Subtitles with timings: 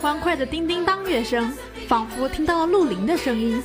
[0.00, 1.52] 欢快的叮叮当乐声，
[1.86, 3.62] 仿佛听到了鹿林的声音。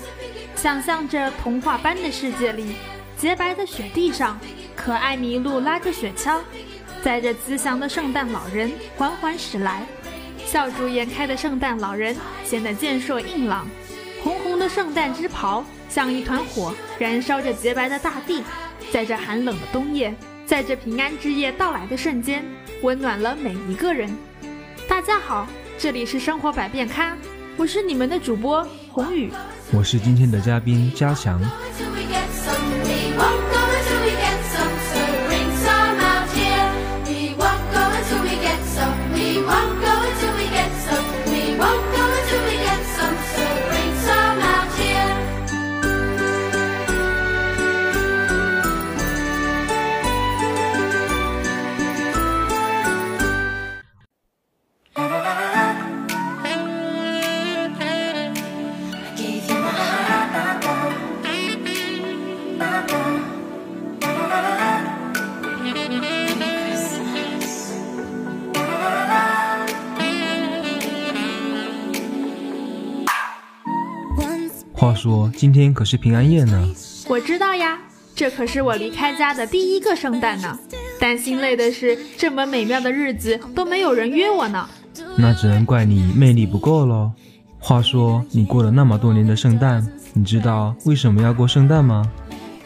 [0.54, 2.76] 想象着童话般的世界里，
[3.18, 4.38] 洁白的雪地上，
[4.76, 6.42] 可爱麋鹿拉着雪橇，
[7.02, 9.86] 载着慈祥的圣诞老人缓缓驶来。
[10.46, 12.14] 笑逐颜开的圣诞老人
[12.44, 13.66] 显得健硕硬朗，
[14.22, 18.44] 红红的圣诞之袍像一团火，燃烧着洁白的大地。
[18.92, 20.14] 在这寒冷的冬夜，
[20.46, 22.44] 在这平安之夜到来的瞬间，
[22.82, 24.14] 温暖了每一个人。
[24.88, 25.48] 大家好，
[25.78, 27.18] 这里是生活百变咖，
[27.58, 29.30] 我是你们的主播宏宇。
[29.74, 31.40] 我是今天的嘉宾嘉祥。
[74.78, 76.70] 话说今天可是平安夜呢，
[77.08, 77.80] 我知道呀，
[78.14, 80.60] 这可是我离开家的第一个圣诞呢。
[81.00, 84.70] 但心累的是，这么美妙的日子都没有人约我呢。
[85.18, 87.12] 那只能怪你魅力不够喽。
[87.58, 92.10] 话说你过了那么多年的圣诞，你知道为什么要过圣诞吗？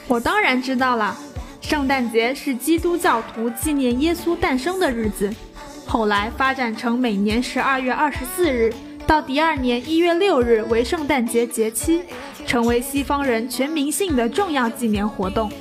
[0.07, 1.15] 我当然知道了，
[1.61, 5.31] 圣诞节是基督教徒纪念耶稣诞生的日子，
[5.85, 8.73] 后来发展成每年十二月二十四日
[9.09, 12.03] 到第二年一月六日为圣诞节节期，
[12.45, 15.51] 成为西方人全民性的重要纪念活动。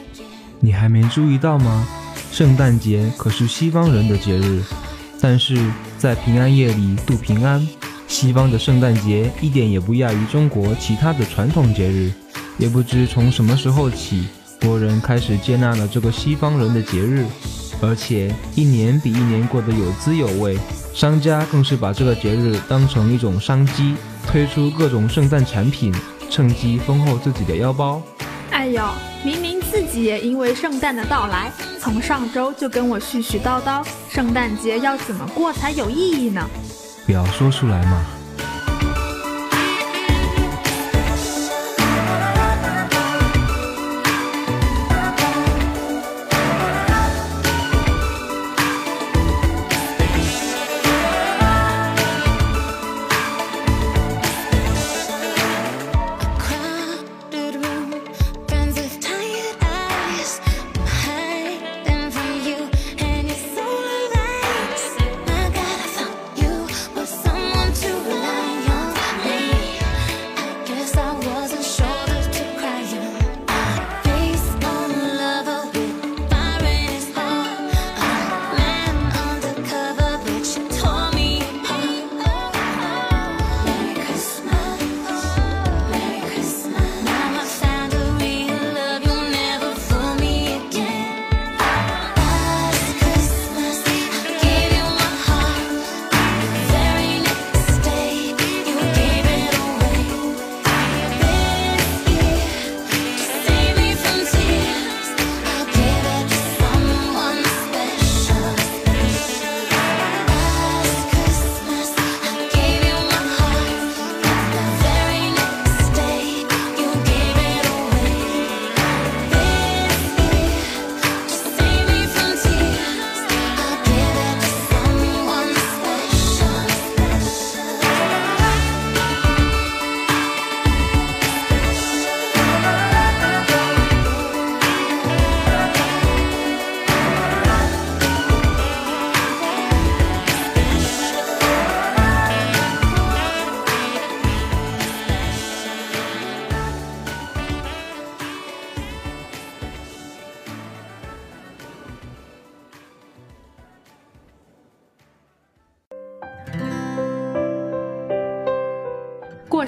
[0.61, 1.89] 你还没注意到吗？
[2.31, 4.63] 圣诞节可是西方人的节日，
[5.19, 5.57] 但是
[5.97, 7.67] 在平安夜里度平安。
[8.07, 12.13] 西方的圣诞节一点也不亚于中国其他的传统节日，
[12.59, 14.27] 也不知从什么时候起，
[14.61, 17.25] 国人开始接纳了这个西方人的节日，
[17.81, 20.59] 而且一年比一年过得有滋有味。
[20.95, 23.95] 商家更是把这个节日当成一种商机，
[24.27, 25.95] 推出各种圣诞产品，
[26.29, 28.03] 趁机丰厚自己的腰包。
[28.51, 28.83] 哎呦，
[29.23, 36.45] 明明自己也因为圣诞的到来，从上周就跟我絮絮叨叨，圣诞节要怎么过才有意义呢？
[37.07, 38.18] 不要说出来嘛。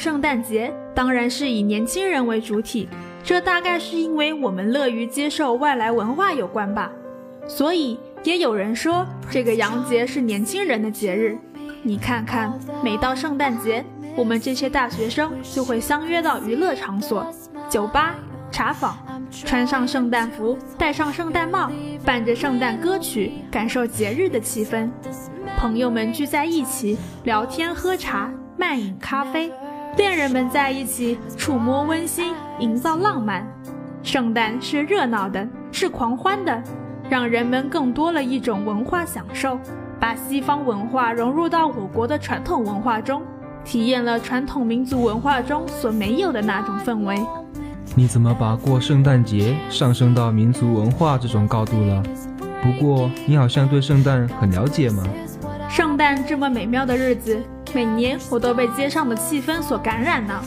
[0.00, 2.88] 圣诞节当然是以年轻人为主体，
[3.22, 6.90] 这大概是因为我们乐于接受外来文化有关吧。
[7.46, 11.36] 所以也有人说这个洋节是年轻人的节日。
[11.82, 13.84] 你看看，每到圣诞节，
[14.16, 17.30] 我们这些大学生就会相约到娱乐场所、
[17.68, 18.14] 酒吧、
[18.50, 18.96] 茶坊，
[19.30, 21.70] 穿上圣诞服，戴上圣诞帽，
[22.06, 24.88] 伴着圣诞歌曲，感受节日的气氛。
[25.58, 29.50] 朋友们聚在一起聊天喝茶，慢饮咖啡；
[29.96, 33.46] 恋人们在一起触摸温馨，营造浪漫。
[34.02, 36.62] 圣诞是热闹的，是狂欢的，
[37.08, 39.58] 让人们更多了一种文化享受，
[39.98, 43.22] 把西方文化融入到我国的传统文化中，
[43.64, 47.20] 体验了传统民族文化中所没有的那种氛围。
[47.94, 52.02] 你怎么把过圣诞节上升到民族文化这种高度了？
[52.62, 55.02] 不过你好像对圣诞很了解嘛。
[55.68, 57.42] 圣诞这么美妙的日子，
[57.72, 60.42] 每年我都被街上的气氛所感染呢。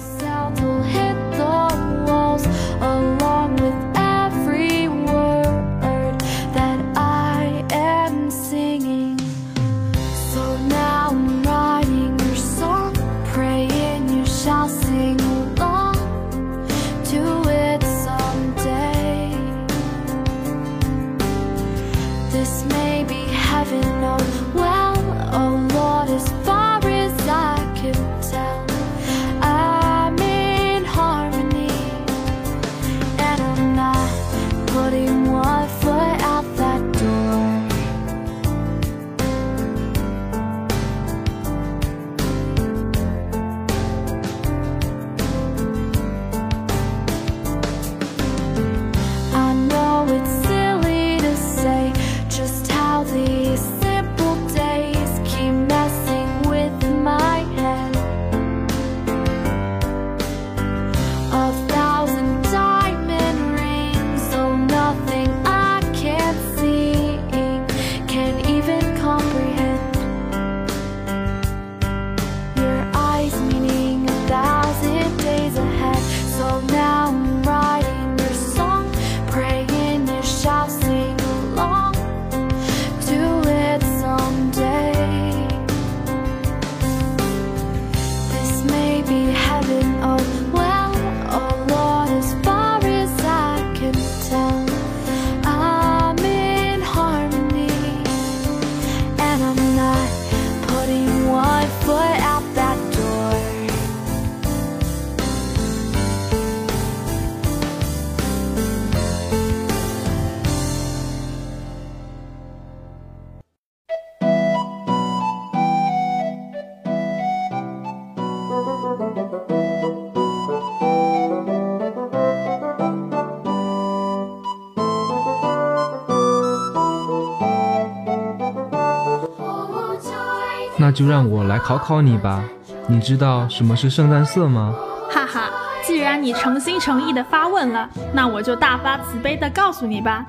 [130.93, 132.43] 就让我来考考你吧。
[132.87, 134.73] 你知道什么是圣诞色吗？
[135.09, 135.49] 哈哈，
[135.83, 140.25] 既然你诚心诚意的发问了，那我就大发慈悲的告诉你吧。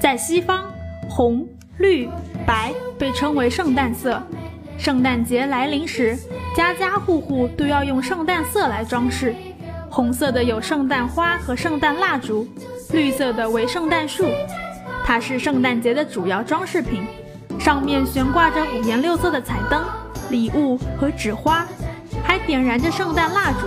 [0.00, 0.64] 在西方，
[1.08, 1.46] 红、
[1.78, 2.08] 绿、
[2.46, 4.22] 白被称为圣诞色。
[4.76, 6.18] 圣诞节来临时，
[6.54, 9.34] 家家户户都要用圣诞色来装饰。
[9.88, 12.46] 红色的有圣诞花和圣诞蜡烛，
[12.92, 14.26] 绿色的为圣诞树，
[15.04, 17.06] 它是圣诞节的主要装饰品，
[17.64, 19.82] 上面悬挂着五颜六色的彩灯、
[20.28, 21.64] 礼物和纸花，
[22.22, 23.66] 还点燃着圣诞蜡烛。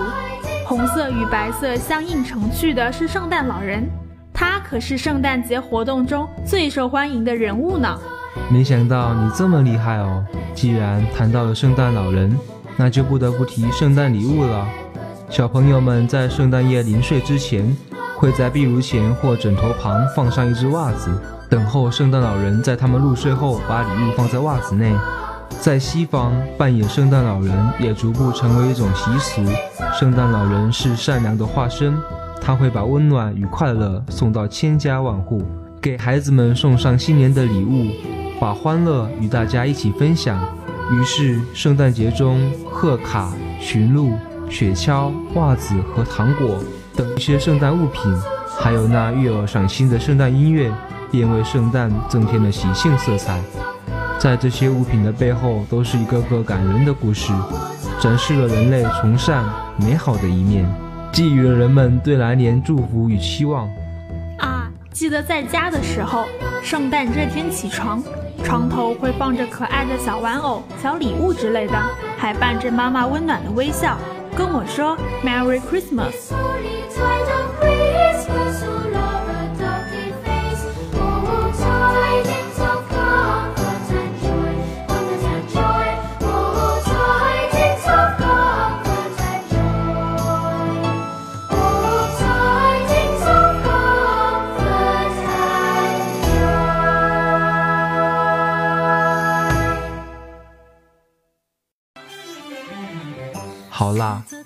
[0.67, 3.89] 红色与白色相映成趣的是圣诞老人，
[4.31, 7.99] 他可是圣诞节活动中最受欢迎的人物呢。
[8.51, 10.23] 没想到你这么厉害哦！
[10.53, 12.37] 既然谈到了圣诞老人，
[12.75, 14.67] 那就不得不提圣诞礼物了。
[15.27, 17.75] 小朋友们在圣诞夜临睡之前，
[18.15, 24.93] 会在壁炉前或枕头旁放上一只袜子，等候圣诞老人在他们入睡后把礼物放在袜子内。
[25.61, 29.41] 在西方，扮演圣诞老人也逐步成为一种习俗。
[29.97, 31.97] 圣诞老人是善良的化身，
[32.41, 35.41] 他会把温暖与快乐送到千家万户，
[35.81, 37.91] 给孩子们送上新年的礼物，
[38.39, 40.37] 把欢乐与大家一起分享。
[40.91, 44.11] 于是，圣诞节中，贺卡、驯鹿、
[44.49, 46.59] 雪橇、袜子和糖果
[46.95, 48.01] 等一些圣诞物品，
[48.59, 50.71] 还有那悦耳赏心的圣诞音乐，
[51.11, 53.39] 便为圣诞增添了喜庆色彩。
[54.19, 57.31] 在这些物品的背后，都是一个个感人的故事，
[57.99, 59.45] 展示了人类从善
[59.77, 60.67] 美好的一面，
[61.13, 63.69] 寄予了人们对来年祝福与期望。
[64.39, 66.25] 啊，记得在家的时候，
[66.63, 68.01] 圣诞这天起床，
[68.43, 71.73] 床头会放着可爱的小玩偶、小礼物之类的，
[72.17, 73.97] 还伴着妈妈温暖的微笑，
[74.35, 75.61] 跟我说 “Merry。
[75.61, 76.31] Christmas,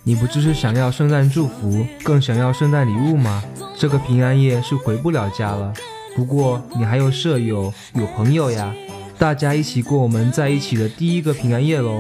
[0.04, 3.44] 你不就是想要圣诞祝福，更想要圣诞礼物吗？
[3.78, 5.72] 这个平安夜是回不了家了。
[6.16, 8.74] 不过你还有舍友，有朋友呀，
[9.20, 12.00] 大家一起过我们在一起的第一个平安夜喽！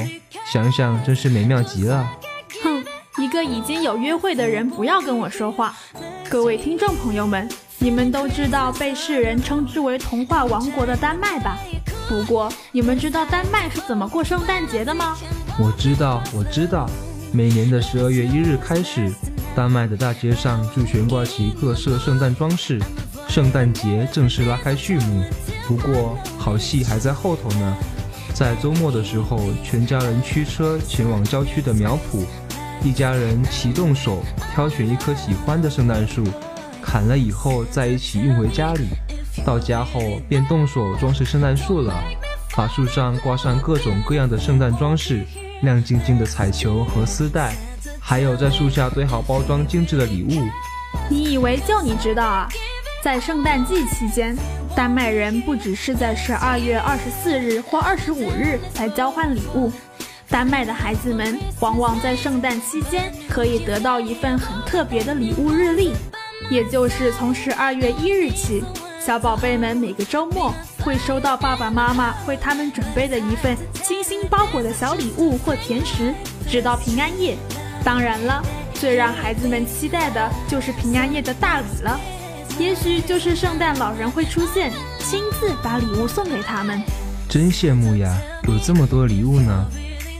[0.52, 2.12] 想想真是美妙极了。
[2.64, 2.84] 哼，
[3.22, 5.76] 一个已经有约会的人不要跟我说话。
[6.28, 11.60] 各位听众朋友们，你们都知道被世人称之为童话王国的丹麦吧？
[12.10, 15.16] 不过你们知道丹麦是怎么过圣诞节的吗？
[15.60, 16.90] 我知道，我知道。
[17.34, 19.10] 每年的十二月一日开始，
[19.56, 22.78] 丹麦的大街上就悬挂起各色圣诞装饰，
[23.30, 25.24] 圣诞节正式拉开序幕。
[25.66, 27.78] 不过好戏还在后头呢。
[28.34, 32.26] 在周末的时候，全家人驱车前往郊区的苗圃，
[32.84, 34.22] 一家人齐动手
[34.54, 36.26] 挑选一棵喜欢的圣诞树，
[36.82, 38.88] 砍了以后再一起运回家里。
[39.46, 41.94] 到家后便动手装饰圣诞树了，
[42.58, 45.26] 把树上挂上各种各样的圣诞装饰。
[45.62, 47.54] 亮晶晶的彩球和丝带，
[48.00, 50.48] 还有在树下堆好包装精致的礼物。
[51.10, 52.48] 你以为就你知道啊？
[53.04, 54.36] 在圣诞季期间，
[54.76, 59.72] 丹麦人不只是在十二月二十四日或二十五日才交换礼物，
[60.30, 65.94] 丹麦的孩子们往往在圣诞期间可以得到一份很特别的礼物日历，
[66.50, 68.64] 也就是从十二月一日起。
[69.04, 76.14] 小宝贝们每个周末会收到爸爸妈妈为他们准备的一份精心包裹的小礼物或甜食，
[76.50, 77.38] 直到平安夜。
[77.84, 82.00] 当然了，最让孩子们期待的就是平安夜的大礼了，
[82.60, 86.82] 也许就是圣诞老人会出现，亲自把礼物送给他们。
[87.30, 88.16] 真羡慕呀，
[88.48, 89.68] 有这么多礼物呢！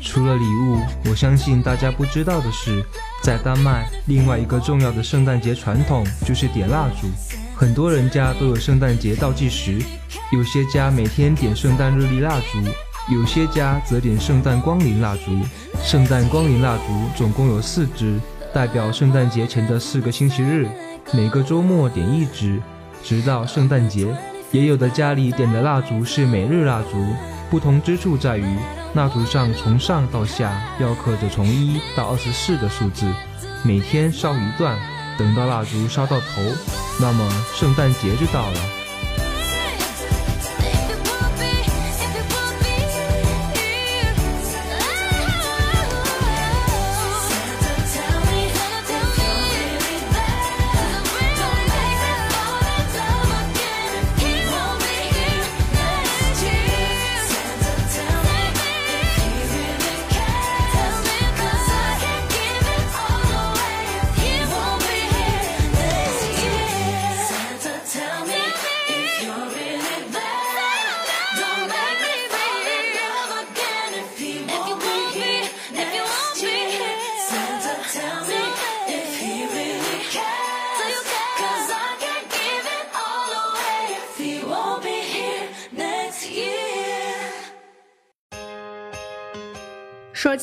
[0.04, 2.84] 除了礼物，我相信大家不知道的是，
[3.22, 7.08] 在丹麦另外一个重要的圣诞节传统就是点蜡烛。
[7.62, 9.78] 很多人家都有圣诞节倒计时，
[10.32, 15.40] 有些家每天点圣诞日历蜡烛，有些家则点圣诞光临蜡烛。
[15.84, 16.84] 圣诞光临蜡烛
[17.16, 18.20] 总共有四支，
[18.52, 20.68] 代表圣诞节前的四个星期日，
[21.14, 22.60] 每个周末点一支，
[23.04, 24.08] 直到圣诞节。
[24.52, 26.98] 也有的家里点的蜡烛是每日蜡烛，
[27.52, 28.58] 不同之处在于
[28.96, 33.06] 蜡烛上从上到下雕刻着从一到二十四的数字，
[33.64, 34.76] 每天烧一段。
[35.18, 36.42] 等到蜡烛烧到头，
[37.00, 38.81] 那么圣诞节就到了。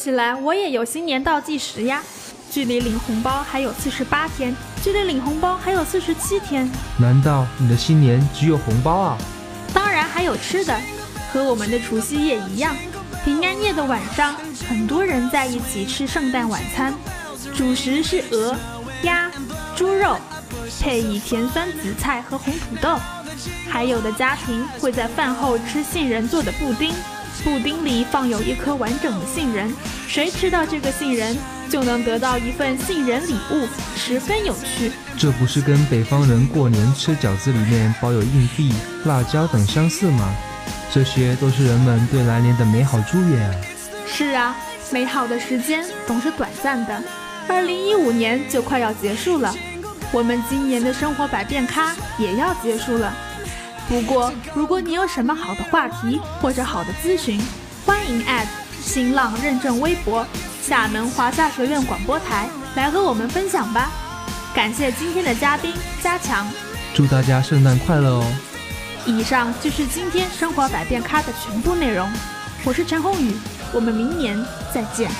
[0.08, 2.02] 起来，我也有新年倒计时呀，
[2.50, 6.66] 距离领红包还有四十八天，距离领红包还有四十七天。
[6.98, 9.18] 难道你的新年只有红包啊？
[9.74, 10.74] 当然还有吃的，
[11.30, 12.74] 和我们的除夕夜一样。
[13.22, 14.34] 平安夜的晚上，
[14.66, 16.94] 很多人在一起吃圣诞晚餐，
[17.54, 18.56] 主食是鹅、
[19.02, 19.30] 鸭、
[19.76, 20.16] 猪肉，
[20.80, 22.98] 配以甜酸紫菜和红土豆。
[23.68, 26.94] 还有的家庭会在饭后吃杏仁做的布丁。
[27.45, 29.73] 布丁里放有一颗完整的杏仁，
[30.07, 31.37] 谁吃到这个杏仁，
[31.71, 33.66] 就能得到一份杏仁礼物，
[33.97, 34.90] 十分有趣。
[35.16, 38.73] 这不是跟北方人过年吃饺子里面包有硬币、
[39.04, 40.35] 辣椒等相似吗？
[40.92, 43.54] 这些都是人们对来年的美好祝愿啊！
[44.07, 44.57] 是啊，
[44.90, 47.02] 美好的时间总是短暂的，
[47.47, 49.54] 二零一五年就快要结束了，
[50.12, 53.12] 我们今年的生活百变咖也要结束了。
[53.88, 57.40] 不过，如果你有什么好的话题或者好的咨询，
[57.87, 58.23] 欢迎
[58.83, 60.26] 新浪认证微博
[60.62, 63.90] 厦门华夏学院广播台来和我们分享吧。
[64.54, 66.47] 感谢今天的嘉宾加强，
[66.95, 68.25] 祝大家圣诞快乐哦！
[69.07, 72.11] 以上就是今天生活百变咖的全部内容，
[72.64, 73.35] 我是陈宏宇，
[73.73, 74.38] 我们明年
[74.73, 75.11] 再见。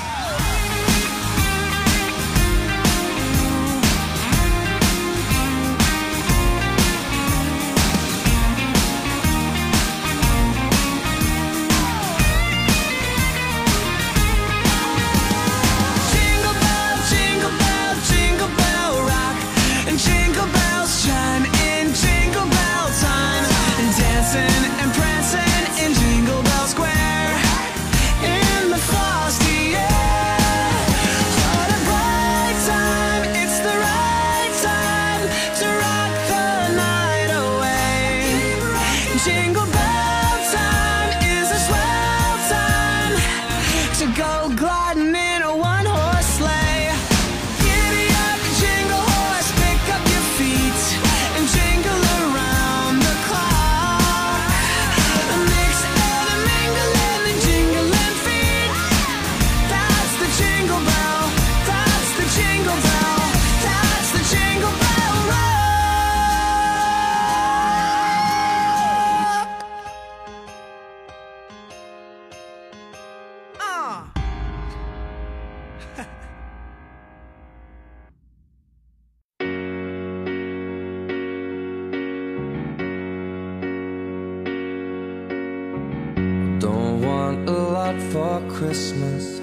[88.59, 89.41] Christmas.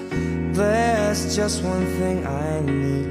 [0.54, 3.08] There's just one thing I need.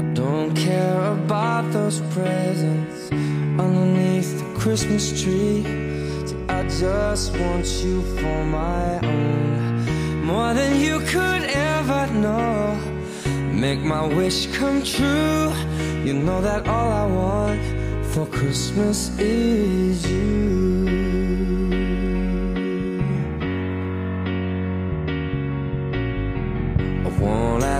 [0.00, 5.64] I don't care about those presents underneath the Christmas tree.
[6.48, 12.76] I just want you for my own, more than you could ever know.
[13.52, 15.52] Make my wish come true.
[16.04, 17.60] You know that all I want
[18.06, 20.67] for Christmas is you.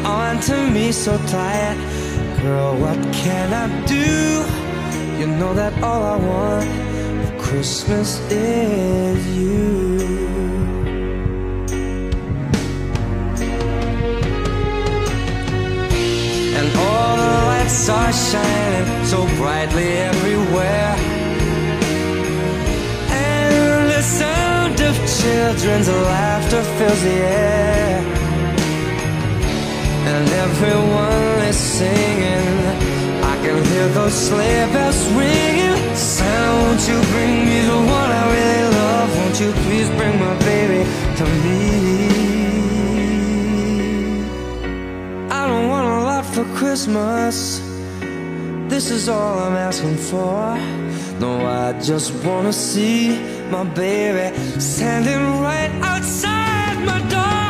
[0.00, 1.76] holding on to me so tight.
[2.42, 4.44] Girl, what can I do?
[5.18, 6.68] You know that all I want
[7.26, 9.98] for Christmas is you.
[16.56, 20.96] And all the lights are shining so brightly everywhere.
[23.10, 28.19] And the sound of children's laughter fills the air.
[30.08, 32.48] And everyone is singing.
[33.32, 35.94] I can hear those sleigh bells ringing.
[35.94, 39.16] Santa, won't you bring me the one I really love?
[39.18, 40.84] Won't you please bring my baby
[41.18, 41.60] to me?
[45.30, 47.60] I don't want a lot for Christmas.
[48.68, 50.56] This is all I'm asking for.
[51.20, 53.18] No, I just wanna see
[53.50, 57.49] my baby standing right outside my door.